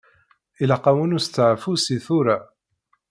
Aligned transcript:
Ilaq-awen 0.61 1.15
usteɛfu 1.17 1.73
seg 1.83 1.99
tura. 2.05 2.37